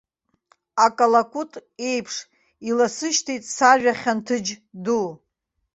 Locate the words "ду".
4.83-5.05